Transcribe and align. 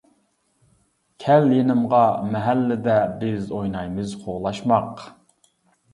كەل 1.25 1.53
يېنىمغا، 1.57 2.01
مەھەللىدە، 2.31 2.97
بىز 3.21 3.55
ئوينايمىز 3.59 4.17
قوغلاشماق. 4.25 5.05